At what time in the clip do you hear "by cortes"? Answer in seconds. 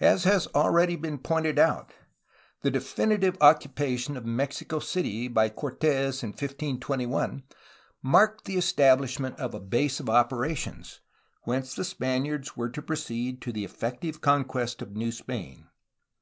5.28-6.22